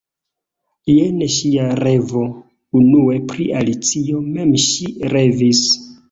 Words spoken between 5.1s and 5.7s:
revis.